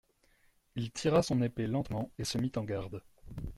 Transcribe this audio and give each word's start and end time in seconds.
Il 0.75 0.91
tira 0.91 1.21
son 1.21 1.43
épée 1.43 1.67
lentement 1.67 2.09
et 2.17 2.23
se 2.23 2.39
mit 2.39 2.51
en 2.55 2.63
garde. 2.63 3.03